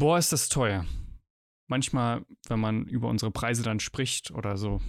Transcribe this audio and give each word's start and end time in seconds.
Boah, 0.00 0.16
ist 0.16 0.32
das 0.32 0.48
teuer. 0.48 0.86
Manchmal, 1.68 2.24
wenn 2.48 2.58
man 2.58 2.86
über 2.86 3.08
unsere 3.08 3.30
Preise 3.30 3.62
dann 3.62 3.80
spricht 3.80 4.30
oder 4.30 4.56
so, 4.56 4.80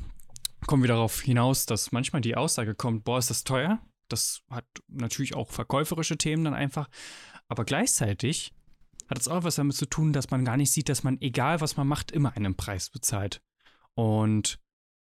kommen 0.67 0.83
wir 0.83 0.87
darauf 0.87 1.19
hinaus, 1.19 1.65
dass 1.65 1.91
manchmal 1.91 2.21
die 2.21 2.37
Aussage 2.37 2.75
kommt, 2.75 3.03
boah, 3.03 3.19
ist 3.19 3.29
das 3.29 3.43
teuer. 3.43 3.81
Das 4.07 4.41
hat 4.49 4.63
natürlich 4.87 5.35
auch 5.35 5.49
verkäuferische 5.49 6.17
Themen 6.17 6.45
dann 6.45 6.53
einfach. 6.53 6.87
Aber 7.49 7.65
gleichzeitig 7.65 8.53
hat 9.09 9.19
es 9.19 9.27
auch 9.27 9.43
was 9.43 9.55
damit 9.55 9.75
zu 9.75 9.85
tun, 9.85 10.13
dass 10.13 10.31
man 10.31 10.45
gar 10.45 10.55
nicht 10.55 10.71
sieht, 10.71 10.87
dass 10.87 11.03
man, 11.03 11.19
egal 11.19 11.59
was 11.59 11.75
man 11.75 11.89
macht, 11.89 12.13
immer 12.13 12.37
einen 12.37 12.55
Preis 12.55 12.89
bezahlt. 12.89 13.41
Und 13.95 14.59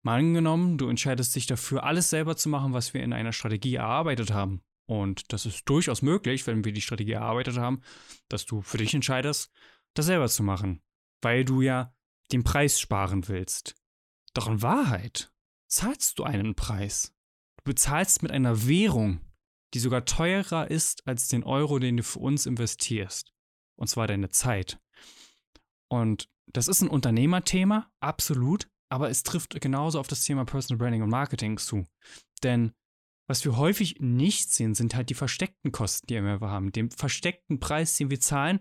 mal 0.00 0.20
angenommen, 0.20 0.78
du 0.78 0.88
entscheidest 0.88 1.36
dich 1.36 1.44
dafür, 1.44 1.84
alles 1.84 2.08
selber 2.08 2.34
zu 2.34 2.48
machen, 2.48 2.72
was 2.72 2.94
wir 2.94 3.02
in 3.02 3.12
einer 3.12 3.34
Strategie 3.34 3.74
erarbeitet 3.74 4.32
haben. 4.32 4.62
Und 4.86 5.34
das 5.34 5.44
ist 5.44 5.68
durchaus 5.68 6.00
möglich, 6.00 6.46
wenn 6.46 6.64
wir 6.64 6.72
die 6.72 6.80
Strategie 6.80 7.12
erarbeitet 7.12 7.58
haben, 7.58 7.82
dass 8.30 8.46
du 8.46 8.62
für 8.62 8.78
dich 8.78 8.94
entscheidest, 8.94 9.52
das 9.94 10.06
selber 10.06 10.28
zu 10.28 10.42
machen. 10.42 10.82
Weil 11.20 11.44
du 11.44 11.60
ja 11.60 11.94
den 12.32 12.44
Preis 12.44 12.80
sparen 12.80 13.28
willst. 13.28 13.76
Doch 14.34 14.48
in 14.48 14.62
Wahrheit 14.62 15.32
zahlst 15.68 16.18
du 16.18 16.24
einen 16.24 16.54
Preis. 16.54 17.14
Du 17.58 17.64
bezahlst 17.64 18.22
mit 18.22 18.32
einer 18.32 18.66
Währung, 18.66 19.20
die 19.74 19.78
sogar 19.78 20.04
teurer 20.04 20.70
ist 20.70 21.06
als 21.06 21.28
den 21.28 21.44
Euro, 21.44 21.78
den 21.78 21.98
du 21.98 22.02
für 22.02 22.18
uns 22.18 22.46
investierst. 22.46 23.32
Und 23.76 23.88
zwar 23.88 24.06
deine 24.06 24.30
Zeit. 24.30 24.80
Und 25.88 26.28
das 26.46 26.68
ist 26.68 26.82
ein 26.82 26.88
Unternehmerthema, 26.88 27.90
absolut, 28.00 28.68
aber 28.90 29.10
es 29.10 29.22
trifft 29.22 29.58
genauso 29.60 29.98
auf 29.98 30.08
das 30.08 30.24
Thema 30.24 30.44
Personal 30.44 30.78
Branding 30.78 31.02
und 31.02 31.10
Marketing 31.10 31.56
zu. 31.56 31.86
Denn 32.42 32.72
was 33.28 33.44
wir 33.44 33.56
häufig 33.56 34.00
nicht 34.00 34.52
sehen, 34.52 34.74
sind 34.74 34.94
halt 34.94 35.08
die 35.08 35.14
versteckten 35.14 35.72
Kosten, 35.72 36.06
die 36.06 36.20
wir 36.20 36.40
haben. 36.40 36.72
Den 36.72 36.90
versteckten 36.90 37.60
Preis, 37.60 37.96
den 37.96 38.10
wir 38.10 38.20
zahlen 38.20 38.60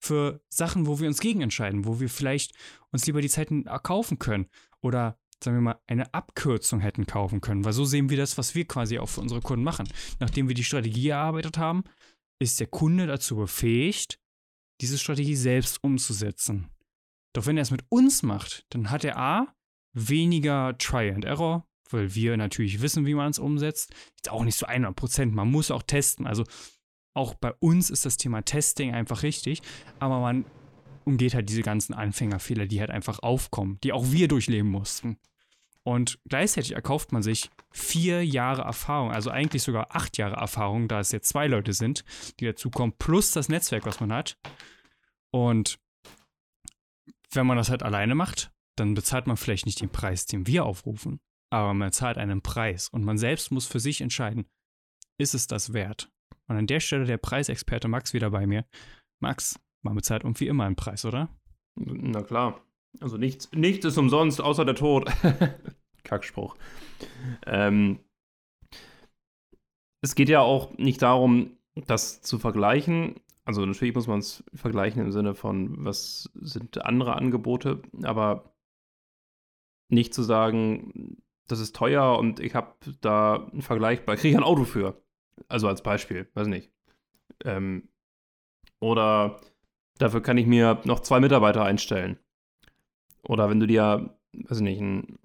für 0.00 0.40
Sachen, 0.48 0.86
wo 0.86 1.00
wir 1.00 1.08
uns 1.08 1.20
gegen 1.20 1.40
entscheiden, 1.40 1.84
wo 1.84 2.00
wir 2.00 2.08
vielleicht 2.08 2.54
uns 2.90 3.06
lieber 3.06 3.20
die 3.20 3.28
Zeiten 3.28 3.64
kaufen 3.64 4.18
können 4.18 4.46
oder 4.80 5.18
sagen 5.42 5.56
wir 5.56 5.62
mal, 5.62 5.80
eine 5.86 6.12
Abkürzung 6.14 6.80
hätten 6.80 7.06
kaufen 7.06 7.40
können. 7.40 7.64
Weil 7.64 7.72
so 7.72 7.84
sehen 7.84 8.10
wir 8.10 8.16
das, 8.16 8.38
was 8.38 8.54
wir 8.54 8.66
quasi 8.66 8.98
auch 8.98 9.08
für 9.08 9.20
unsere 9.20 9.40
Kunden 9.40 9.64
machen. 9.64 9.88
Nachdem 10.18 10.48
wir 10.48 10.54
die 10.54 10.64
Strategie 10.64 11.08
erarbeitet 11.08 11.58
haben, 11.58 11.84
ist 12.40 12.60
der 12.60 12.66
Kunde 12.66 13.06
dazu 13.06 13.36
befähigt, 13.36 14.18
diese 14.80 14.98
Strategie 14.98 15.36
selbst 15.36 15.82
umzusetzen. 15.82 16.70
Doch 17.34 17.46
wenn 17.46 17.56
er 17.56 17.62
es 17.62 17.70
mit 17.70 17.84
uns 17.88 18.22
macht, 18.22 18.64
dann 18.70 18.90
hat 18.90 19.04
er 19.04 19.16
A, 19.16 19.54
weniger 19.92 20.76
Try 20.78 21.10
and 21.10 21.24
Error, 21.24 21.66
weil 21.90 22.14
wir 22.14 22.36
natürlich 22.36 22.80
wissen, 22.80 23.06
wie 23.06 23.14
man 23.14 23.30
es 23.30 23.38
umsetzt. 23.38 23.92
Ist 24.16 24.30
auch 24.30 24.44
nicht 24.44 24.56
so 24.56 24.66
100 24.66 24.94
Prozent, 24.94 25.34
man 25.34 25.50
muss 25.50 25.70
auch 25.70 25.82
testen. 25.82 26.26
Also 26.26 26.44
auch 27.14 27.34
bei 27.34 27.52
uns 27.60 27.90
ist 27.90 28.04
das 28.04 28.16
Thema 28.16 28.42
Testing 28.42 28.94
einfach 28.94 29.22
richtig, 29.22 29.62
aber 29.98 30.20
man 30.20 30.44
umgeht 31.04 31.34
halt 31.34 31.48
diese 31.48 31.62
ganzen 31.62 31.94
Anfängerfehler, 31.94 32.66
die 32.66 32.80
halt 32.80 32.90
einfach 32.90 33.20
aufkommen, 33.20 33.78
die 33.82 33.92
auch 33.92 34.10
wir 34.10 34.28
durchleben 34.28 34.70
mussten. 34.70 35.18
Und 35.82 36.18
gleichzeitig 36.28 36.72
erkauft 36.72 37.12
man 37.12 37.22
sich 37.22 37.50
vier 37.70 38.22
Jahre 38.24 38.62
Erfahrung, 38.62 39.10
also 39.10 39.30
eigentlich 39.30 39.62
sogar 39.62 39.96
acht 39.96 40.18
Jahre 40.18 40.36
Erfahrung, 40.36 40.86
da 40.86 41.00
es 41.00 41.12
jetzt 41.12 41.30
zwei 41.30 41.46
Leute 41.46 41.72
sind, 41.72 42.04
die 42.40 42.44
dazukommen, 42.44 42.94
plus 42.98 43.32
das 43.32 43.48
Netzwerk, 43.48 43.86
was 43.86 44.00
man 44.00 44.12
hat. 44.12 44.36
Und 45.30 45.78
wenn 47.30 47.46
man 47.46 47.56
das 47.56 47.70
halt 47.70 47.82
alleine 47.82 48.14
macht, 48.14 48.52
dann 48.76 48.94
bezahlt 48.94 49.26
man 49.26 49.38
vielleicht 49.38 49.66
nicht 49.66 49.80
den 49.80 49.88
Preis, 49.88 50.26
den 50.26 50.46
wir 50.46 50.66
aufrufen, 50.66 51.20
aber 51.50 51.72
man 51.74 51.92
zahlt 51.92 52.18
einen 52.18 52.42
Preis 52.42 52.88
und 52.88 53.04
man 53.04 53.16
selbst 53.16 53.50
muss 53.50 53.66
für 53.66 53.80
sich 53.80 54.00
entscheiden, 54.02 54.46
ist 55.16 55.34
es 55.34 55.46
das 55.46 55.72
wert? 55.72 56.10
Und 56.48 56.56
an 56.56 56.66
der 56.66 56.80
Stelle 56.80 57.04
der 57.04 57.18
Preisexperte 57.18 57.88
Max 57.88 58.14
wieder 58.14 58.30
bei 58.30 58.46
mir. 58.46 58.64
Max, 59.20 59.60
man 59.82 59.94
bezahlt 59.94 60.24
irgendwie 60.24 60.48
immer 60.48 60.64
einen 60.64 60.76
Preis, 60.76 61.04
oder? 61.04 61.28
Na 61.76 62.22
klar. 62.22 62.60
Also 63.00 63.16
nichts, 63.16 63.50
nichts 63.52 63.84
ist 63.84 63.98
umsonst, 63.98 64.40
außer 64.40 64.64
der 64.64 64.74
Tod. 64.74 65.10
Kackspruch. 66.04 66.56
Ähm, 67.46 68.00
es 70.02 70.14
geht 70.14 70.28
ja 70.28 70.40
auch 70.40 70.76
nicht 70.78 71.02
darum, 71.02 71.58
das 71.86 72.22
zu 72.22 72.38
vergleichen. 72.38 73.20
Also 73.44 73.64
natürlich 73.64 73.94
muss 73.94 74.06
man 74.06 74.20
es 74.20 74.44
vergleichen 74.54 75.02
im 75.02 75.12
Sinne 75.12 75.34
von, 75.34 75.84
was 75.84 76.30
sind 76.34 76.84
andere 76.84 77.14
Angebote, 77.16 77.82
aber 78.02 78.52
nicht 79.90 80.12
zu 80.12 80.22
sagen, 80.22 81.22
das 81.46 81.60
ist 81.60 81.74
teuer 81.74 82.18
und 82.18 82.40
ich 82.40 82.54
habe 82.54 82.74
da 83.00 83.48
einen 83.50 83.62
Vergleich 83.62 84.04
bei, 84.04 84.16
kriege 84.16 84.32
ich 84.32 84.36
ein 84.36 84.44
Auto 84.44 84.64
für. 84.64 85.00
Also 85.48 85.68
als 85.68 85.82
Beispiel, 85.82 86.28
weiß 86.34 86.48
nicht. 86.48 86.70
Ähm, 87.44 87.88
oder 88.80 89.40
dafür 89.98 90.22
kann 90.22 90.38
ich 90.38 90.46
mir 90.46 90.80
noch 90.84 91.00
zwei 91.00 91.20
Mitarbeiter 91.20 91.64
einstellen. 91.64 92.18
Oder 93.22 93.50
wenn 93.50 93.60
du 93.60 93.66
dir, 93.66 94.18
weiß 94.32 94.60
nicht, 94.60 94.80
ein, 94.80 95.18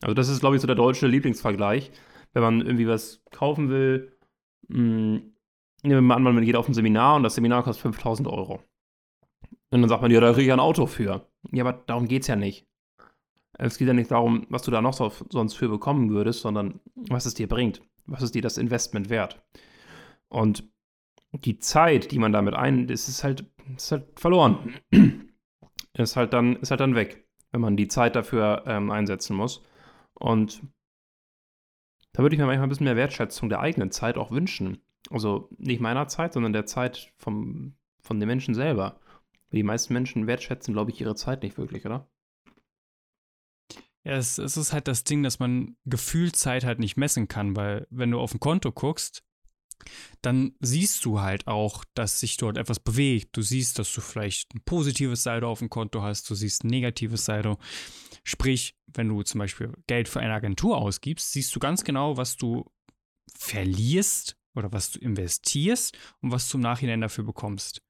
also 0.00 0.14
das 0.14 0.28
ist, 0.28 0.40
glaube 0.40 0.56
ich, 0.56 0.60
so 0.62 0.66
der 0.66 0.76
deutsche 0.76 1.06
Lieblingsvergleich. 1.06 1.90
Wenn 2.32 2.42
man 2.42 2.60
irgendwie 2.60 2.86
was 2.86 3.22
kaufen 3.30 3.70
will, 3.70 4.16
hm, 4.68 5.34
nehmen 5.82 5.96
wir 5.96 6.00
mal 6.00 6.16
an, 6.16 6.22
man 6.22 6.44
geht 6.44 6.56
auf 6.56 6.68
ein 6.68 6.74
Seminar 6.74 7.16
und 7.16 7.22
das 7.22 7.34
Seminar 7.34 7.62
kostet 7.62 7.82
5000 7.82 8.28
Euro. 8.28 8.62
Und 9.70 9.82
dann 9.82 9.88
sagt 9.88 10.02
man, 10.02 10.10
ja, 10.10 10.20
da 10.20 10.32
kriege 10.32 10.46
ich 10.46 10.52
ein 10.52 10.60
Auto 10.60 10.86
für. 10.86 11.26
Ja, 11.52 11.64
aber 11.64 11.82
darum 11.86 12.08
geht 12.08 12.22
es 12.22 12.28
ja 12.28 12.36
nicht. 12.36 12.66
Es 13.58 13.76
geht 13.76 13.88
ja 13.88 13.94
nicht 13.94 14.10
darum, 14.10 14.46
was 14.50 14.62
du 14.62 14.70
da 14.70 14.80
noch 14.80 14.92
so, 14.92 15.12
sonst 15.30 15.54
für 15.54 15.68
bekommen 15.68 16.10
würdest, 16.10 16.40
sondern 16.40 16.80
was 16.94 17.26
es 17.26 17.34
dir 17.34 17.48
bringt. 17.48 17.82
Was 18.08 18.22
ist 18.22 18.34
dir 18.34 18.42
das 18.42 18.58
Investment 18.58 19.10
wert? 19.10 19.42
Und 20.28 20.64
die 21.32 21.58
Zeit, 21.58 22.10
die 22.10 22.18
man 22.18 22.32
damit 22.32 22.54
ein, 22.54 22.86
das 22.86 23.08
ist 23.08 23.22
halt, 23.22 23.44
ist 23.76 23.92
halt 23.92 24.18
verloren. 24.18 24.74
ist 25.94 26.16
halt 26.16 26.32
dann, 26.32 26.56
ist 26.56 26.70
halt 26.70 26.80
dann 26.80 26.94
weg, 26.94 27.26
wenn 27.52 27.60
man 27.60 27.76
die 27.76 27.88
Zeit 27.88 28.16
dafür 28.16 28.64
ähm, 28.66 28.90
einsetzen 28.90 29.36
muss. 29.36 29.62
Und 30.14 30.62
da 32.12 32.22
würde 32.22 32.34
ich 32.34 32.40
mir 32.40 32.46
manchmal 32.46 32.66
ein 32.66 32.70
bisschen 32.70 32.84
mehr 32.84 32.96
Wertschätzung 32.96 33.48
der 33.48 33.60
eigenen 33.60 33.90
Zeit 33.90 34.16
auch 34.16 34.30
wünschen. 34.30 34.82
Also 35.10 35.48
nicht 35.58 35.80
meiner 35.80 36.08
Zeit, 36.08 36.32
sondern 36.32 36.52
der 36.52 36.66
Zeit 36.66 37.12
vom, 37.16 37.74
von 38.00 38.18
den 38.20 38.26
Menschen 38.26 38.54
selber. 38.54 39.00
Die 39.52 39.62
meisten 39.62 39.92
Menschen 39.92 40.26
wertschätzen, 40.26 40.74
glaube 40.74 40.90
ich, 40.90 41.00
ihre 41.00 41.14
Zeit 41.14 41.42
nicht 41.42 41.58
wirklich, 41.58 41.86
oder? 41.86 42.08
Ja, 44.04 44.14
es, 44.14 44.38
es 44.38 44.56
ist 44.56 44.72
halt 44.72 44.88
das 44.88 45.04
Ding, 45.04 45.22
dass 45.22 45.38
man 45.38 45.76
Gefühlzeit 45.84 46.64
halt 46.64 46.78
nicht 46.78 46.96
messen 46.96 47.28
kann, 47.28 47.56
weil 47.56 47.86
wenn 47.90 48.10
du 48.10 48.20
auf 48.20 48.34
ein 48.34 48.40
Konto 48.40 48.72
guckst, 48.72 49.22
dann 50.22 50.54
siehst 50.60 51.04
du 51.04 51.20
halt 51.20 51.46
auch, 51.46 51.84
dass 51.94 52.20
sich 52.20 52.36
dort 52.36 52.58
etwas 52.58 52.80
bewegt. 52.80 53.36
Du 53.36 53.42
siehst, 53.42 53.78
dass 53.78 53.92
du 53.92 54.00
vielleicht 54.00 54.54
ein 54.54 54.62
positives 54.64 55.22
Saldo 55.22 55.50
auf 55.50 55.60
dem 55.60 55.70
Konto 55.70 56.02
hast, 56.02 56.28
du 56.30 56.34
siehst 56.34 56.64
ein 56.64 56.68
negatives 56.68 57.24
Saldo. 57.24 57.58
Sprich, 58.24 58.76
wenn 58.86 59.08
du 59.08 59.22
zum 59.22 59.38
Beispiel 59.38 59.72
Geld 59.86 60.08
für 60.08 60.20
eine 60.20 60.34
Agentur 60.34 60.78
ausgibst, 60.78 61.32
siehst 61.32 61.54
du 61.54 61.60
ganz 61.60 61.84
genau, 61.84 62.16
was 62.16 62.36
du 62.36 62.70
verlierst 63.36 64.36
oder 64.54 64.72
was 64.72 64.90
du 64.90 64.98
investierst 64.98 65.96
und 66.20 66.32
was 66.32 66.48
du 66.48 66.58
im 66.58 66.62
Nachhinein 66.62 67.00
dafür 67.00 67.24
bekommst. 67.24 67.82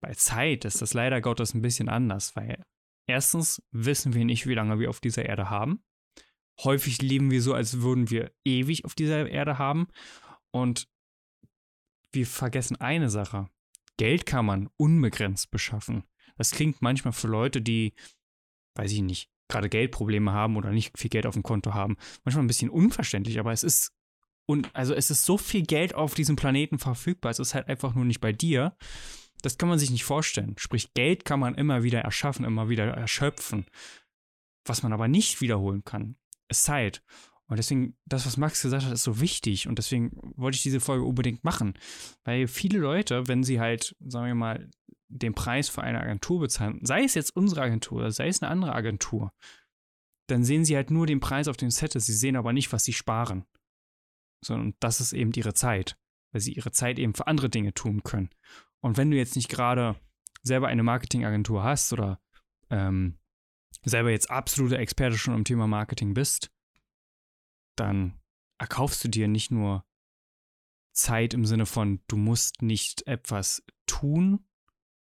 Bei 0.00 0.14
Zeit 0.14 0.64
ist 0.64 0.82
das 0.82 0.94
leider 0.94 1.20
Gottes 1.20 1.54
ein 1.54 1.62
bisschen 1.62 1.88
anders, 1.88 2.36
weil 2.36 2.64
erstens 3.08 3.62
wissen 3.72 4.14
wir 4.14 4.24
nicht, 4.24 4.46
wie 4.46 4.54
lange 4.54 4.78
wir 4.78 4.90
auf 4.90 5.00
dieser 5.00 5.24
Erde 5.24 5.50
haben. 5.50 5.82
Häufig 6.62 7.02
leben 7.02 7.30
wir 7.30 7.42
so, 7.42 7.54
als 7.54 7.80
würden 7.80 8.10
wir 8.10 8.32
ewig 8.44 8.84
auf 8.84 8.94
dieser 8.94 9.28
Erde 9.28 9.58
haben. 9.58 9.88
Und 10.50 10.88
wir 12.12 12.26
vergessen 12.26 12.76
eine 12.76 13.10
Sache. 13.10 13.48
Geld 13.96 14.26
kann 14.26 14.46
man 14.46 14.68
unbegrenzt 14.76 15.50
beschaffen. 15.50 16.04
Das 16.36 16.52
klingt 16.52 16.82
manchmal 16.82 17.12
für 17.12 17.28
Leute, 17.28 17.60
die, 17.60 17.94
weiß 18.76 18.92
ich 18.92 19.02
nicht, 19.02 19.30
gerade 19.48 19.68
Geldprobleme 19.68 20.32
haben 20.32 20.56
oder 20.56 20.70
nicht 20.70 20.96
viel 20.96 21.10
Geld 21.10 21.26
auf 21.26 21.34
dem 21.34 21.42
Konto 21.42 21.74
haben, 21.74 21.96
manchmal 22.24 22.44
ein 22.44 22.48
bisschen 22.48 22.70
unverständlich, 22.70 23.40
aber 23.40 23.52
es 23.52 23.64
ist 23.64 23.92
und 24.46 24.74
also 24.74 24.94
es 24.94 25.10
ist 25.10 25.26
so 25.26 25.36
viel 25.36 25.62
Geld 25.62 25.94
auf 25.94 26.14
diesem 26.14 26.36
Planeten 26.36 26.78
verfügbar, 26.78 27.30
es 27.30 27.38
ist 27.38 27.54
halt 27.54 27.68
einfach 27.68 27.94
nur 27.94 28.06
nicht 28.06 28.20
bei 28.20 28.32
dir. 28.32 28.76
Das 29.42 29.58
kann 29.58 29.68
man 29.68 29.78
sich 29.78 29.90
nicht 29.90 30.04
vorstellen. 30.04 30.56
Sprich, 30.58 30.94
Geld 30.94 31.24
kann 31.24 31.40
man 31.40 31.54
immer 31.54 31.82
wieder 31.82 32.00
erschaffen, 32.00 32.44
immer 32.44 32.68
wieder 32.68 32.86
erschöpfen. 32.86 33.66
Was 34.64 34.82
man 34.82 34.92
aber 34.92 35.08
nicht 35.08 35.40
wiederholen 35.40 35.84
kann, 35.84 36.16
ist 36.48 36.64
Zeit. 36.64 37.02
Und 37.46 37.56
deswegen, 37.56 37.96
das, 38.04 38.26
was 38.26 38.36
Max 38.36 38.62
gesagt 38.62 38.84
hat, 38.84 38.92
ist 38.92 39.04
so 39.04 39.20
wichtig. 39.20 39.68
Und 39.68 39.78
deswegen 39.78 40.10
wollte 40.36 40.56
ich 40.56 40.62
diese 40.62 40.80
Folge 40.80 41.04
unbedingt 41.04 41.44
machen. 41.44 41.74
Weil 42.24 42.46
viele 42.46 42.78
Leute, 42.78 43.26
wenn 43.26 43.42
sie 43.42 43.58
halt, 43.58 43.96
sagen 44.00 44.26
wir 44.26 44.34
mal, 44.34 44.70
den 45.08 45.34
Preis 45.34 45.70
für 45.70 45.82
eine 45.82 46.00
Agentur 46.00 46.40
bezahlen, 46.40 46.80
sei 46.82 47.04
es 47.04 47.14
jetzt 47.14 47.34
unsere 47.34 47.62
Agentur 47.62 47.98
oder 47.98 48.10
sei 48.12 48.28
es 48.28 48.42
eine 48.42 48.50
andere 48.50 48.74
Agentur, 48.74 49.32
dann 50.26 50.44
sehen 50.44 50.66
sie 50.66 50.76
halt 50.76 50.90
nur 50.90 51.06
den 51.06 51.20
Preis 51.20 51.48
auf 51.48 51.56
dem 51.56 51.70
Set. 51.70 51.92
Sie 51.92 52.12
sehen 52.12 52.36
aber 52.36 52.52
nicht, 52.52 52.70
was 52.72 52.84
sie 52.84 52.92
sparen. 52.92 53.46
Sondern 54.44 54.74
das 54.78 55.00
ist 55.00 55.14
eben 55.14 55.32
ihre 55.32 55.54
Zeit. 55.54 55.98
Weil 56.32 56.42
sie 56.42 56.52
ihre 56.52 56.70
Zeit 56.70 56.98
eben 56.98 57.14
für 57.14 57.26
andere 57.26 57.48
Dinge 57.48 57.72
tun 57.72 58.02
können. 58.02 58.28
Und 58.80 58.96
wenn 58.96 59.10
du 59.10 59.16
jetzt 59.16 59.36
nicht 59.36 59.48
gerade 59.48 59.96
selber 60.42 60.68
eine 60.68 60.82
Marketingagentur 60.82 61.62
hast 61.62 61.92
oder 61.92 62.20
ähm, 62.70 63.18
selber 63.84 64.10
jetzt 64.10 64.30
absoluter 64.30 64.78
Experte 64.78 65.18
schon 65.18 65.34
im 65.34 65.44
Thema 65.44 65.66
Marketing 65.66 66.14
bist, 66.14 66.50
dann 67.76 68.18
erkaufst 68.58 69.02
du 69.04 69.08
dir 69.08 69.28
nicht 69.28 69.50
nur 69.50 69.84
Zeit 70.92 71.34
im 71.34 71.44
Sinne 71.44 71.66
von, 71.66 72.00
du 72.08 72.16
musst 72.16 72.62
nicht 72.62 73.06
etwas 73.06 73.62
tun 73.86 74.44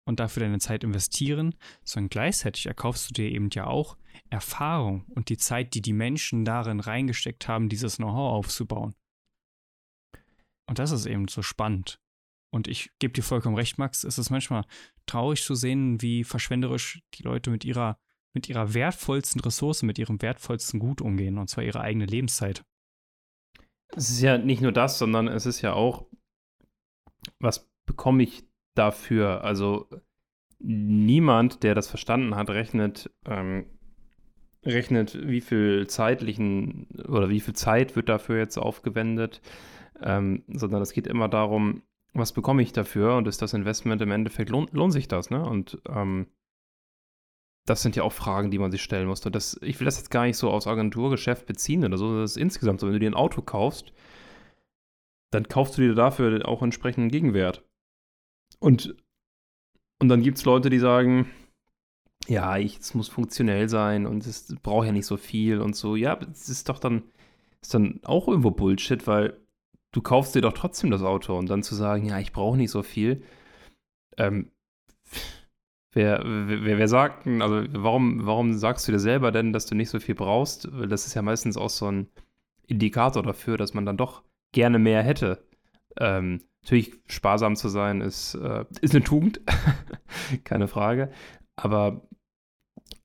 und 0.04 0.20
dafür 0.20 0.42
deine 0.42 0.58
Zeit 0.58 0.82
investieren, 0.82 1.54
sondern 1.84 2.08
gleichzeitig 2.08 2.66
erkaufst 2.66 3.08
du 3.08 3.14
dir 3.14 3.30
eben 3.30 3.50
ja 3.52 3.66
auch 3.66 3.96
Erfahrung 4.30 5.04
und 5.10 5.28
die 5.28 5.36
Zeit, 5.36 5.74
die 5.74 5.82
die 5.82 5.92
Menschen 5.92 6.44
darin 6.44 6.80
reingesteckt 6.80 7.46
haben, 7.46 7.68
dieses 7.68 7.96
Know-how 7.96 8.32
aufzubauen. 8.32 8.94
Und 10.66 10.78
das 10.78 10.90
ist 10.90 11.06
eben 11.06 11.28
so 11.28 11.42
spannend. 11.42 12.00
Und 12.50 12.68
ich 12.68 12.90
gebe 12.98 13.12
dir 13.12 13.22
vollkommen 13.22 13.56
recht, 13.56 13.78
Max, 13.78 14.04
es 14.04 14.18
ist 14.18 14.30
manchmal 14.30 14.64
traurig 15.06 15.42
zu 15.42 15.54
sehen, 15.54 16.00
wie 16.00 16.24
verschwenderisch 16.24 17.02
die 17.14 17.22
Leute 17.22 17.50
mit 17.50 17.64
ihrer, 17.64 17.98
mit 18.34 18.48
ihrer 18.48 18.74
wertvollsten 18.74 19.40
Ressource, 19.40 19.82
mit 19.82 19.98
ihrem 19.98 20.20
wertvollsten 20.22 20.80
Gut 20.80 21.00
umgehen, 21.00 21.38
und 21.38 21.48
zwar 21.48 21.64
ihre 21.64 21.80
eigene 21.80 22.06
Lebenszeit. 22.06 22.64
Es 23.88 24.10
ist 24.10 24.20
ja 24.20 24.38
nicht 24.38 24.62
nur 24.62 24.72
das, 24.72 24.98
sondern 24.98 25.28
es 25.28 25.46
ist 25.46 25.62
ja 25.62 25.72
auch, 25.72 26.06
was 27.38 27.70
bekomme 27.86 28.22
ich 28.22 28.44
dafür? 28.74 29.44
Also 29.44 29.88
niemand, 30.58 31.62
der 31.62 31.74
das 31.74 31.88
verstanden 31.88 32.34
hat, 32.34 32.50
rechnet, 32.50 33.10
ähm, 33.26 33.66
rechnet, 34.64 35.18
wie 35.26 35.40
viel 35.40 35.86
zeitlichen 35.86 36.86
oder 37.08 37.28
wie 37.28 37.40
viel 37.40 37.54
Zeit 37.54 37.96
wird 37.96 38.08
dafür 38.08 38.38
jetzt 38.38 38.58
aufgewendet, 38.58 39.40
ähm, 40.02 40.44
sondern 40.48 40.82
es 40.82 40.92
geht 40.92 41.06
immer 41.06 41.28
darum, 41.28 41.82
was 42.18 42.32
bekomme 42.32 42.62
ich 42.62 42.72
dafür 42.72 43.16
und 43.16 43.28
ist 43.28 43.42
das 43.42 43.54
Investment 43.54 44.02
im 44.02 44.10
Endeffekt, 44.10 44.50
lohnt, 44.50 44.72
lohnt 44.72 44.92
sich 44.92 45.08
das, 45.08 45.30
ne? 45.30 45.44
Und 45.44 45.80
ähm, 45.88 46.26
das 47.66 47.82
sind 47.82 47.96
ja 47.96 48.02
auch 48.02 48.12
Fragen, 48.12 48.50
die 48.50 48.58
man 48.58 48.70
sich 48.70 48.82
stellen 48.82 49.08
muss. 49.08 49.24
Und 49.24 49.34
das, 49.34 49.58
ich 49.62 49.78
will 49.78 49.84
das 49.84 49.98
jetzt 49.98 50.10
gar 50.10 50.24
nicht 50.24 50.36
so 50.36 50.50
aufs 50.50 50.66
Agenturgeschäft 50.66 51.46
beziehen 51.46 51.84
oder 51.84 51.98
so, 51.98 52.20
das 52.20 52.32
ist 52.32 52.36
insgesamt 52.36 52.80
so, 52.80 52.86
wenn 52.86 52.94
du 52.94 53.00
dir 53.00 53.10
ein 53.10 53.14
Auto 53.14 53.42
kaufst, 53.42 53.92
dann 55.30 55.48
kaufst 55.48 55.76
du 55.76 55.82
dir 55.82 55.94
dafür 55.94 56.48
auch 56.48 56.62
entsprechenden 56.62 57.10
Gegenwert. 57.10 57.64
Und, 58.60 58.96
und 60.00 60.08
dann 60.08 60.22
gibt 60.22 60.38
es 60.38 60.44
Leute, 60.44 60.70
die 60.70 60.78
sagen, 60.78 61.30
ja, 62.26 62.58
es 62.58 62.94
muss 62.94 63.08
funktionell 63.08 63.68
sein 63.68 64.06
und 64.06 64.26
es 64.26 64.54
braucht 64.62 64.86
ja 64.86 64.92
nicht 64.92 65.06
so 65.06 65.16
viel 65.16 65.60
und 65.60 65.76
so. 65.76 65.96
Ja, 65.96 66.18
es 66.32 66.48
ist 66.48 66.68
doch 66.68 66.78
dann, 66.78 67.04
ist 67.60 67.74
dann 67.74 68.00
auch 68.04 68.28
irgendwo 68.28 68.50
Bullshit, 68.50 69.06
weil 69.06 69.38
du 69.92 70.02
kaufst 70.02 70.34
dir 70.34 70.42
doch 70.42 70.52
trotzdem 70.52 70.90
das 70.90 71.02
Auto 71.02 71.36
und 71.36 71.48
dann 71.48 71.62
zu 71.62 71.74
sagen, 71.74 72.06
ja, 72.06 72.18
ich 72.18 72.32
brauche 72.32 72.56
nicht 72.56 72.70
so 72.70 72.82
viel. 72.82 73.22
Ähm, 74.16 74.50
wer, 75.92 76.22
wer, 76.24 76.78
wer 76.78 76.88
sagt, 76.88 77.26
also 77.26 77.64
warum, 77.70 78.26
warum 78.26 78.54
sagst 78.54 78.86
du 78.86 78.92
dir 78.92 78.98
selber 78.98 79.32
denn, 79.32 79.52
dass 79.52 79.66
du 79.66 79.74
nicht 79.74 79.90
so 79.90 80.00
viel 80.00 80.14
brauchst? 80.14 80.68
Weil 80.72 80.88
das 80.88 81.06
ist 81.06 81.14
ja 81.14 81.22
meistens 81.22 81.56
auch 81.56 81.70
so 81.70 81.90
ein 81.90 82.08
Indikator 82.66 83.22
dafür, 83.22 83.56
dass 83.56 83.74
man 83.74 83.86
dann 83.86 83.96
doch 83.96 84.22
gerne 84.52 84.78
mehr 84.78 85.02
hätte. 85.02 85.46
Ähm, 85.98 86.42
natürlich, 86.62 86.92
sparsam 87.06 87.56
zu 87.56 87.68
sein 87.68 88.00
ist, 88.00 88.34
äh, 88.34 88.64
ist 88.80 88.94
eine 88.94 89.04
Tugend, 89.04 89.40
keine 90.44 90.68
Frage. 90.68 91.10
Aber 91.56 92.02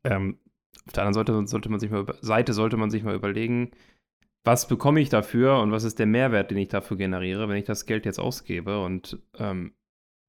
ähm, 0.04 0.38
auf 0.86 0.94
der 0.94 1.04
anderen 1.04 1.14
Seite 1.14 1.48
sollte 1.48 1.70
man 1.70 1.80
sich 1.80 1.90
mal 1.90 2.06
Seite 2.22 2.54
sollte 2.54 2.78
man 2.78 2.92
sich 2.92 3.04
mal 3.04 3.16
überlegen, 3.16 3.72
was 4.44 4.68
bekomme 4.68 5.00
ich 5.00 5.10
dafür 5.10 5.60
und 5.60 5.72
was 5.72 5.84
ist 5.84 6.00
der 6.00 6.06
Mehrwert, 6.06 6.52
den 6.52 6.58
ich 6.58 6.68
dafür 6.68 6.98
generiere, 6.98 7.48
wenn 7.48 7.58
ich 7.58 7.66
das 7.66 7.86
Geld 7.86 8.06
jetzt 8.06 8.20
ausgebe 8.20 8.84
und 8.84 9.20
ähm, 9.38 9.74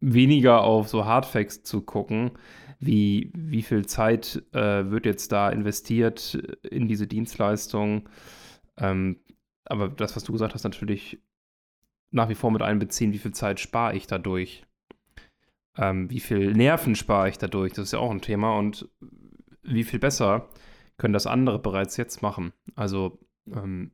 weniger 0.00 0.62
auf 0.62 0.88
so 0.88 1.04
Hardfacts 1.04 1.62
zu 1.62 1.82
gucken, 1.82 2.32
wie, 2.78 3.32
wie 3.34 3.62
viel 3.62 3.86
Zeit 3.86 4.42
äh, 4.52 4.90
wird 4.90 5.06
jetzt 5.06 5.32
da 5.32 5.50
investiert 5.50 6.34
in 6.62 6.86
diese 6.86 7.06
Dienstleistung. 7.06 8.08
Ähm, 8.76 9.20
aber 9.64 9.88
das, 9.88 10.14
was 10.14 10.24
du 10.24 10.32
gesagt 10.32 10.54
hast, 10.54 10.64
natürlich 10.64 11.20
nach 12.10 12.28
wie 12.28 12.34
vor 12.34 12.50
mit 12.50 12.62
einbeziehen, 12.62 13.12
wie 13.12 13.18
viel 13.18 13.32
Zeit 13.32 13.58
spare 13.58 13.96
ich 13.96 14.06
dadurch. 14.06 14.64
Ähm, 15.76 16.08
wie 16.10 16.20
viel 16.20 16.52
Nerven 16.52 16.94
spare 16.94 17.28
ich 17.28 17.38
dadurch, 17.38 17.72
das 17.72 17.86
ist 17.86 17.92
ja 17.92 17.98
auch 17.98 18.10
ein 18.10 18.20
Thema 18.20 18.56
und 18.56 18.88
wie 19.62 19.82
viel 19.82 19.98
besser 19.98 20.48
können 20.98 21.14
das 21.14 21.26
andere 21.26 21.58
bereits 21.58 21.96
jetzt 21.96 22.22
machen. 22.22 22.52
Also 22.76 23.18
ähm, 23.52 23.90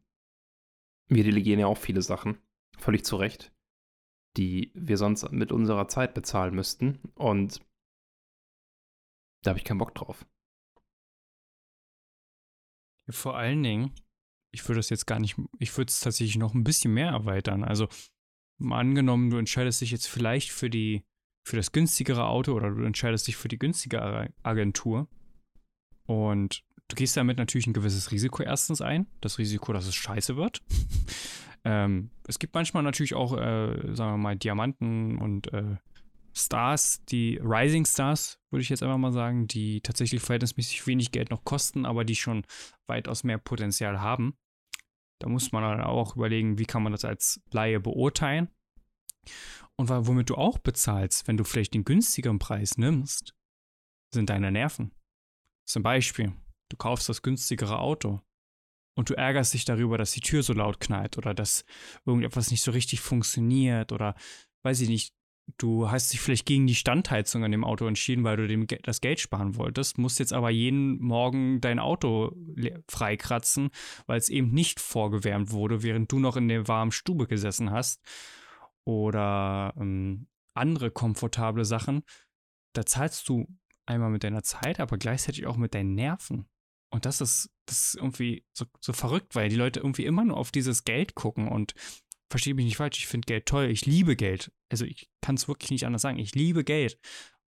wir 1.11 1.25
delegieren 1.25 1.61
ja 1.61 1.67
auch 1.67 1.77
viele 1.77 2.03
Sachen, 2.03 2.39
völlig 2.79 3.05
zu 3.05 3.17
Recht, 3.17 3.53
die 4.37 4.73
wir 4.75 4.97
sonst 4.97 5.31
mit 5.33 5.53
unserer 5.53 5.89
Zeit 5.89 6.15
bezahlen 6.15 6.55
müssten. 6.55 7.01
Und 7.15 7.61
da 9.43 9.51
habe 9.51 9.59
ich 9.59 9.65
keinen 9.65 9.79
Bock 9.79 9.95
drauf. 9.95 10.25
Vor 13.11 13.37
allen 13.37 13.62
Dingen, 13.62 13.93
ich 14.53 14.67
würde 14.69 14.79
das 14.79 14.91
jetzt 14.91 15.07
gar 15.07 15.19
nicht, 15.19 15.37
ich 15.59 15.77
würde 15.77 15.91
es 15.91 16.01
tatsächlich 16.01 16.37
noch 16.37 16.55
ein 16.55 16.65
bisschen 16.65 16.95
mehr 16.95 17.11
erweitern. 17.11 17.65
Also 17.65 17.89
mal 18.59 18.79
angenommen, 18.79 19.31
du 19.31 19.37
entscheidest 19.37 19.81
dich 19.81 19.91
jetzt 19.91 20.07
vielleicht 20.07 20.51
für 20.51 20.71
die, 20.71 21.05
für 21.45 21.57
das 21.57 21.73
günstigere 21.73 22.27
Auto 22.27 22.53
oder 22.53 22.71
du 22.71 22.85
entscheidest 22.85 23.27
dich 23.27 23.37
für 23.37 23.49
die 23.49 23.59
günstigere 23.59 24.33
Agentur 24.43 25.09
und 26.05 26.65
du 26.89 26.97
gehst 26.97 27.17
damit 27.17 27.39
natürlich 27.39 27.67
ein 27.67 27.73
gewisses 27.73 28.11
Risiko 28.11 28.43
erstens 28.43 28.81
ein. 28.81 29.07
Das 29.21 29.39
Risiko, 29.39 29.73
dass 29.73 29.87
es 29.87 29.95
scheiße 29.95 30.37
wird. 30.37 30.62
Ähm, 31.65 32.11
es 32.27 32.39
gibt 32.39 32.55
manchmal 32.55 32.83
natürlich 32.83 33.15
auch, 33.15 33.37
äh, 33.37 33.95
sagen 33.95 34.12
wir 34.12 34.17
mal, 34.17 34.37
Diamanten 34.37 35.19
und 35.19 35.53
äh, 35.53 35.77
Stars, 36.33 37.05
die 37.07 37.41
Rising 37.43 37.85
Stars, 37.85 38.39
würde 38.51 38.62
ich 38.62 38.69
jetzt 38.69 38.83
einfach 38.83 38.99
mal 38.99 39.12
sagen, 39.12 39.47
die 39.47 39.81
tatsächlich 39.81 40.23
verhältnismäßig 40.23 40.87
wenig 40.87 41.11
Geld 41.12 41.31
noch 41.31 41.45
kosten, 41.45 41.85
aber 41.85 42.05
die 42.05 42.15
schon 42.15 42.45
weitaus 42.87 43.25
mehr 43.25 43.39
Potenzial 43.39 44.01
haben. 44.01 44.37
Da 45.21 45.29
muss 45.29 45.53
man 45.53 45.62
dann 45.62 45.83
auch 45.83 46.17
überlegen, 46.17 46.59
wie 46.59 46.67
kann 46.67 46.83
man 46.83 46.93
das 46.93 47.05
als 47.05 47.43
Laie 47.51 47.81
beurteilen. 47.81 48.49
Und 49.77 49.89
womit 49.89 50.31
du 50.31 50.37
auch 50.37 50.59
bezahlst, 50.59 51.27
wenn 51.27 51.37
du 51.37 51.45
vielleicht 51.45 51.75
den 51.75 51.85
günstigeren 51.85 52.39
Preis 52.39 52.79
nimmst, 52.79 53.35
sind 54.15 54.31
deine 54.31 54.51
Nerven. 54.51 54.93
Zum 55.67 55.83
Beispiel, 55.83 56.33
du 56.71 56.77
kaufst 56.77 57.09
das 57.09 57.23
günstigere 57.23 57.79
Auto 57.79 58.21
und 59.00 59.08
du 59.08 59.14
ärgerst 59.14 59.55
dich 59.55 59.64
darüber, 59.64 59.97
dass 59.97 60.12
die 60.12 60.20
Tür 60.20 60.43
so 60.43 60.52
laut 60.52 60.79
knallt 60.79 61.17
oder 61.17 61.32
dass 61.32 61.64
irgendetwas 62.05 62.50
nicht 62.50 62.62
so 62.62 62.70
richtig 62.70 63.00
funktioniert 63.00 63.93
oder 63.93 64.14
weiß 64.62 64.82
ich 64.82 64.91
nicht, 64.91 65.14
du 65.56 65.91
hast 65.91 66.12
dich 66.12 66.20
vielleicht 66.20 66.44
gegen 66.44 66.67
die 66.67 66.75
Standheizung 66.75 67.43
an 67.43 67.50
dem 67.50 67.64
Auto 67.64 67.87
entschieden, 67.87 68.25
weil 68.25 68.37
du 68.37 68.47
dem 68.47 68.67
das 68.82 69.00
Geld 69.00 69.19
sparen 69.19 69.56
wolltest, 69.56 69.97
musst 69.97 70.19
jetzt 70.19 70.35
aber 70.35 70.50
jeden 70.50 71.00
Morgen 71.02 71.62
dein 71.62 71.79
Auto 71.79 72.37
freikratzen, 72.91 73.70
weil 74.06 74.19
es 74.19 74.29
eben 74.29 74.50
nicht 74.50 74.81
vorgewärmt 74.81 75.50
wurde, 75.50 75.82
während 75.82 76.12
du 76.12 76.19
noch 76.19 76.37
in 76.37 76.49
der 76.49 76.69
warmen 76.69 76.93
Stube 76.93 77.26
gesessen 77.26 77.70
hast. 77.70 78.02
Oder 78.85 79.73
ähm, 79.79 80.26
andere 80.52 80.91
komfortable 80.91 81.64
Sachen. 81.64 82.02
Da 82.75 82.85
zahlst 82.85 83.26
du 83.30 83.47
einmal 83.87 84.11
mit 84.11 84.25
deiner 84.25 84.42
Zeit, 84.42 84.78
aber 84.78 84.99
gleichzeitig 84.99 85.47
auch 85.47 85.57
mit 85.57 85.73
deinen 85.73 85.95
Nerven. 85.95 86.50
Und 86.90 87.06
das 87.06 87.20
ist, 87.20 87.50
das 87.66 87.87
ist 87.87 87.94
irgendwie 87.97 88.44
so, 88.52 88.66
so 88.80 88.92
verrückt, 88.92 89.35
weil 89.35 89.49
die 89.49 89.56
Leute 89.56 89.80
irgendwie 89.80 90.04
immer 90.04 90.25
nur 90.25 90.37
auf 90.37 90.50
dieses 90.50 90.85
Geld 90.85 91.14
gucken 91.14 91.49
und 91.49 91.75
verstehe 92.28 92.54
mich 92.54 92.64
nicht 92.64 92.76
falsch, 92.76 92.99
ich 92.99 93.06
finde 93.06 93.26
Geld 93.26 93.47
toll, 93.47 93.70
ich 93.70 93.87
liebe 93.87 94.16
Geld. 94.16 94.52
Also 94.68 94.85
ich 94.85 95.09
kann 95.20 95.37
es 95.37 95.49
wirklich 95.49 95.70
nicht 95.70 95.87
anders 95.87 96.02
sagen. 96.02 96.18
Ich 96.18 96.35
liebe 96.35 96.64
Geld, 96.64 96.99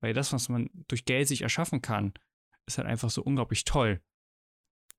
weil 0.02 0.14
das, 0.14 0.34
was 0.34 0.50
man 0.50 0.70
durch 0.88 1.06
Geld 1.06 1.28
sich 1.28 1.42
erschaffen 1.42 1.82
kann, 1.82 2.14
ist 2.66 2.78
halt 2.78 2.88
einfach 2.88 3.10
so 3.10 3.22
unglaublich 3.22 3.66
toll. 3.66 4.02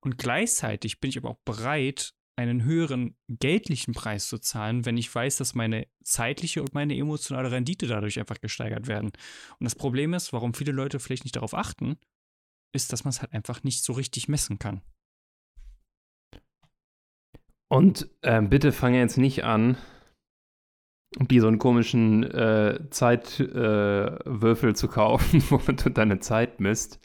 Und 0.01 0.17
gleichzeitig 0.17 1.01
bin 1.01 1.11
ich 1.11 1.19
aber 1.19 1.31
auch 1.31 1.41
bereit, 1.45 2.15
einen 2.37 2.65
höheren 2.65 3.17
geldlichen 3.29 3.93
Preis 3.93 4.29
zu 4.29 4.39
zahlen, 4.39 4.87
wenn 4.87 4.97
ich 4.97 5.15
weiß, 5.15 5.37
dass 5.37 5.55
meine 5.55 5.87
zeitliche 6.03 6.63
und 6.63 6.73
meine 6.73 6.97
emotionale 6.97 7.51
Rendite 7.51 7.87
dadurch 7.87 8.19
einfach 8.19 8.41
gesteigert 8.41 8.87
werden. 8.87 9.11
Und 9.59 9.65
das 9.65 9.75
Problem 9.75 10.15
ist, 10.15 10.33
warum 10.33 10.55
viele 10.55 10.73
Leute 10.73 11.01
vielleicht 11.01 11.25
nicht 11.25 11.37
darauf 11.37 11.53
achten, 11.53 11.99
ist, 12.73 12.93
dass 12.93 13.05
man 13.05 13.11
es 13.11 13.21
halt 13.21 13.33
einfach 13.33 13.63
nicht 13.63 13.85
so 13.85 13.93
richtig 13.93 14.29
messen 14.29 14.59
kann. 14.59 14.83
Und 17.69 18.09
ähm, 18.23 18.49
bitte 18.49 18.73
fange 18.73 18.99
jetzt 18.99 19.17
nicht 19.17 19.45
an, 19.45 19.77
die 21.19 21.41
so 21.41 21.49
einen 21.49 21.59
komischen 21.59 22.25
äh, 22.25 22.79
Zeitwürfel 22.91 24.71
äh, 24.71 24.75
zu 24.75 24.89
kaufen, 24.89 25.43
womit 25.51 25.85
du 25.85 25.91
deine 25.91 26.21
Zeit 26.21 26.61
misst. 26.61 27.01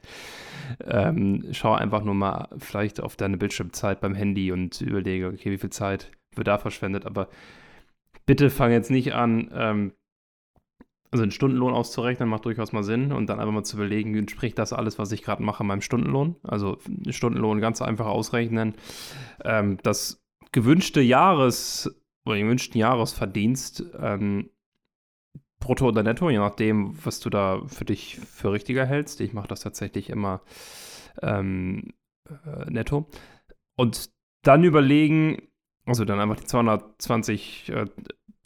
Ähm, 0.84 1.48
schau 1.52 1.74
einfach 1.74 2.04
nur 2.04 2.16
mal 2.16 2.50
vielleicht 2.58 3.00
auf 3.00 3.16
deine 3.16 3.38
Bildschirmzeit 3.38 4.02
beim 4.02 4.16
Handy 4.16 4.52
und 4.52 4.82
überlege, 4.82 5.28
okay, 5.28 5.52
wie 5.52 5.58
viel 5.58 5.70
Zeit 5.70 6.12
wird 6.36 6.48
da 6.48 6.58
verschwendet. 6.58 7.06
Aber 7.06 7.30
bitte 8.26 8.50
fang 8.50 8.72
jetzt 8.72 8.92
nicht 8.92 9.14
an, 9.14 9.52
ähm, 9.54 9.94
also 11.12 11.24
einen 11.24 11.32
Stundenlohn 11.32 11.74
auszurechnen, 11.74 12.28
macht 12.28 12.46
durchaus 12.46 12.72
mal 12.72 12.84
Sinn. 12.84 13.12
Und 13.12 13.28
dann 13.28 13.40
einfach 13.40 13.54
mal 13.54 13.64
zu 13.64 13.78
überlegen, 13.78 14.16
entspricht 14.16 14.58
das 14.58 14.74
alles, 14.74 15.00
was 15.00 15.12
ich 15.12 15.24
gerade 15.24 15.44
mache, 15.44 15.64
meinem 15.64 15.82
Stundenlohn? 15.82 16.36
Also 16.44 16.78
Stundenlohn 17.10 17.62
ganz 17.62 17.82
einfach 17.82 18.08
ausrechnen. 18.08 18.76
Ähm, 19.44 19.78
das 19.84 20.24
gewünschte 20.52 21.02
Jahres- 21.02 22.02
oder 22.26 22.38
gewünschten 22.38 22.80
Jahresverdienst 22.80 23.86
ähm, 24.00 24.50
brutto 25.60 25.88
oder 25.88 26.04
netto, 26.04 26.30
je 26.30 26.38
nachdem, 26.38 26.94
was 27.04 27.20
du 27.20 27.30
da 27.30 27.62
für 27.68 27.86
dich 27.86 28.20
für 28.20 28.52
richtiger 28.52 28.86
hältst. 28.86 29.22
Ich 29.22 29.34
mache 29.34 29.48
das 29.48 29.62
tatsächlich 29.62 30.10
immer 30.10 30.42
ähm, 31.22 31.94
äh, 32.30 32.70
netto. 32.70 33.08
Und 33.76 34.10
dann 34.44 34.64
überlegen, 34.64 35.50
also 35.86 36.06
dann 36.06 36.20
einfach 36.20 36.38
die 36.38 36.46
220 36.46 37.70
äh, 37.70 37.86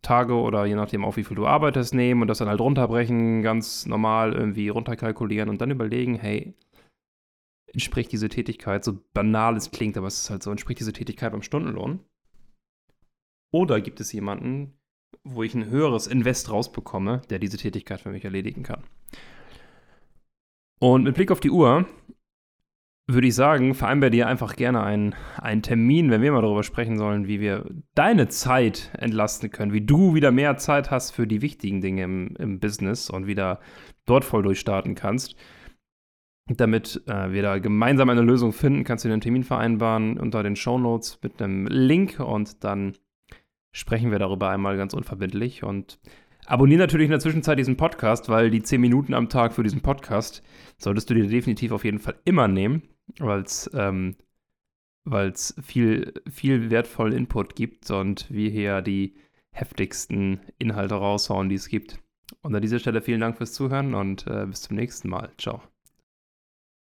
Tage 0.01 0.33
oder 0.33 0.65
je 0.65 0.75
nachdem 0.75 1.03
auch 1.03 1.17
wie 1.17 1.23
viel 1.23 1.35
du 1.35 1.45
arbeitest 1.45 1.93
nehmen 1.93 2.21
und 2.21 2.27
das 2.27 2.37
dann 2.37 2.49
halt 2.49 2.61
runterbrechen, 2.61 3.41
ganz 3.41 3.85
normal 3.85 4.33
irgendwie 4.33 4.69
runterkalkulieren 4.69 5.49
und 5.49 5.61
dann 5.61 5.71
überlegen, 5.71 6.15
hey, 6.15 6.53
entspricht 7.73 8.11
diese 8.11 8.29
Tätigkeit, 8.29 8.83
so 8.83 8.99
banal 9.13 9.55
es 9.55 9.71
klingt, 9.71 9.97
aber 9.97 10.07
es 10.07 10.21
ist 10.23 10.29
halt 10.29 10.43
so, 10.43 10.51
entspricht 10.51 10.79
diese 10.79 10.93
Tätigkeit 10.93 11.31
beim 11.31 11.41
Stundenlohn? 11.41 11.99
Oder 13.51 13.81
gibt 13.81 13.99
es 13.99 14.11
jemanden, 14.11 14.79
wo 15.23 15.43
ich 15.43 15.53
ein 15.53 15.69
höheres 15.69 16.07
Invest 16.07 16.51
rausbekomme, 16.51 17.21
der 17.29 17.39
diese 17.39 17.57
Tätigkeit 17.57 18.01
für 18.01 18.09
mich 18.09 18.23
erledigen 18.23 18.63
kann? 18.63 18.83
Und 20.79 21.03
mit 21.03 21.15
Blick 21.15 21.31
auf 21.31 21.39
die 21.39 21.51
Uhr 21.51 21.85
würde 23.13 23.27
ich 23.27 23.35
sagen, 23.35 23.73
vereinbare 23.73 24.11
dir 24.11 24.27
einfach 24.27 24.55
gerne 24.55 24.83
einen, 24.83 25.15
einen 25.37 25.63
Termin, 25.63 26.11
wenn 26.11 26.21
wir 26.21 26.31
mal 26.31 26.43
darüber 26.43 26.63
sprechen 26.63 26.97
sollen, 26.97 27.27
wie 27.27 27.39
wir 27.39 27.65
deine 27.95 28.27
Zeit 28.27 28.91
entlasten 28.97 29.49
können, 29.49 29.73
wie 29.73 29.81
du 29.81 30.13
wieder 30.13 30.31
mehr 30.31 30.57
Zeit 30.57 30.91
hast 30.91 31.11
für 31.11 31.25
die 31.25 31.41
wichtigen 31.41 31.81
Dinge 31.81 32.03
im, 32.03 32.35
im 32.37 32.59
Business 32.59 33.09
und 33.09 33.25
wieder 33.25 33.61
dort 34.05 34.25
voll 34.25 34.43
durchstarten 34.43 34.93
kannst. 34.93 35.35
Damit 36.47 37.01
äh, 37.07 37.31
wir 37.31 37.41
da 37.41 37.57
gemeinsam 37.57 38.09
eine 38.09 38.21
Lösung 38.21 38.53
finden, 38.53 38.83
kannst 38.83 39.05
du 39.05 39.09
den 39.09 39.21
Termin 39.21 39.43
vereinbaren 39.43 40.19
unter 40.19 40.43
den 40.43 40.55
Show 40.55 40.77
Notes 40.77 41.19
mit 41.23 41.41
einem 41.41 41.65
Link 41.65 42.19
und 42.19 42.63
dann 42.63 42.93
sprechen 43.71 44.11
wir 44.11 44.19
darüber 44.19 44.49
einmal 44.49 44.77
ganz 44.77 44.93
unverbindlich 44.93 45.63
und 45.63 45.99
abonniere 46.45 46.79
natürlich 46.79 47.05
in 47.05 47.11
der 47.11 47.19
Zwischenzeit 47.19 47.57
diesen 47.57 47.77
Podcast, 47.77 48.29
weil 48.29 48.51
die 48.51 48.61
10 48.61 48.81
Minuten 48.81 49.13
am 49.15 49.29
Tag 49.29 49.53
für 49.53 49.63
diesen 49.63 49.81
Podcast 49.81 50.43
solltest 50.77 51.09
du 51.09 51.15
dir 51.15 51.27
definitiv 51.27 51.71
auf 51.71 51.85
jeden 51.85 51.99
Fall 51.99 52.15
immer 52.25 52.47
nehmen 52.47 52.83
weil 53.17 53.41
es 53.41 53.69
ähm, 53.73 54.15
viel, 55.61 56.13
viel 56.29 56.69
wertvollen 56.69 57.13
Input 57.13 57.55
gibt 57.55 57.89
und 57.89 58.29
wir 58.29 58.49
hier 58.49 58.81
die 58.81 59.15
heftigsten 59.51 60.39
Inhalte 60.59 60.95
raushauen, 60.95 61.49
die 61.49 61.55
es 61.55 61.67
gibt. 61.67 61.99
Und 62.41 62.55
an 62.55 62.61
dieser 62.61 62.79
Stelle 62.79 63.01
vielen 63.01 63.21
Dank 63.21 63.37
fürs 63.37 63.53
Zuhören 63.53 63.95
und 63.95 64.27
äh, 64.27 64.45
bis 64.45 64.61
zum 64.61 64.75
nächsten 64.75 65.09
Mal. 65.09 65.31
Ciao. 65.37 65.61